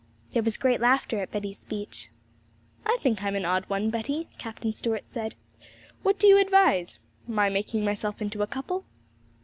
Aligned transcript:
There 0.33 0.41
was 0.41 0.57
great 0.57 0.81
laughter 0.81 1.19
at 1.19 1.29
Betty's 1.29 1.59
speech. 1.59 2.09
'I 2.87 2.97
think 3.01 3.21
I'm 3.21 3.35
an 3.35 3.45
odd 3.45 3.65
one, 3.69 3.91
Betty,' 3.91 4.29
Captain 4.39 4.73
Stuart 4.73 5.05
said. 5.05 5.35
'What 6.01 6.17
do 6.17 6.25
you 6.25 6.37
advise? 6.39 6.97
My 7.27 7.49
making 7.49 7.83
myself 7.85 8.19
into 8.19 8.41
a 8.41 8.47
couple?' 8.47 8.83